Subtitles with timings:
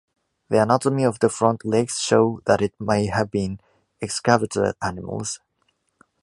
[0.49, 3.59] The anatomy of the front legs show that it may have been
[4.01, 5.39] excavator animals.